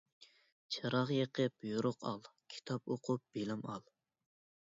چىراغ 0.75 1.11
يېقىپ 1.15 1.67
يورۇق 1.71 2.07
ئال، 2.11 2.23
كىتاب 2.55 2.93
ئوقۇپ 2.95 3.23
بىلىم 3.37 3.63
ئال. 3.75 3.85